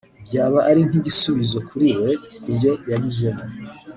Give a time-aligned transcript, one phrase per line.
[0.25, 2.11] byaba ari nk’igisubizo kuri we
[2.41, 3.43] ku byo yanyuzemo